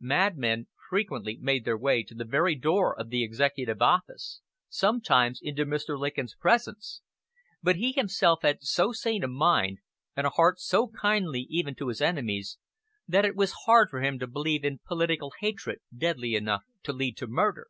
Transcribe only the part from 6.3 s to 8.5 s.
presence; but he himself